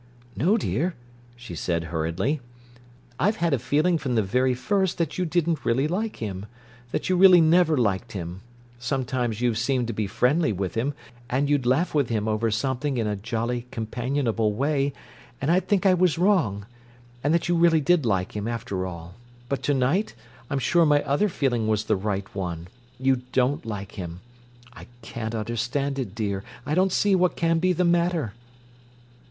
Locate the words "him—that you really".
6.15-7.39